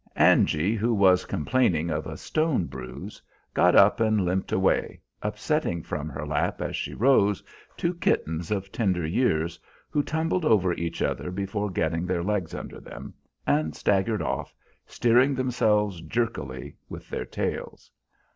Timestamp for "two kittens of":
7.77-8.71